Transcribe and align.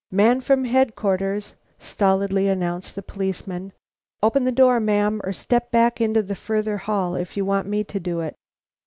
"Man 0.09 0.41
from 0.41 0.65
Headquarters," 0.65 1.53
stolidly 1.77 2.47
announced 2.47 2.95
the 2.95 3.03
policeman. 3.03 3.71
"Open 4.23 4.45
the 4.45 4.51
door, 4.51 4.79
ma'am; 4.79 5.21
or 5.23 5.31
step 5.31 5.69
back 5.69 6.01
into 6.01 6.23
the 6.23 6.33
further 6.33 6.77
hall 6.77 7.13
if 7.13 7.37
you 7.37 7.45
want 7.45 7.67
me 7.67 7.83
to 7.83 7.99
do 7.99 8.19
it." 8.21 8.35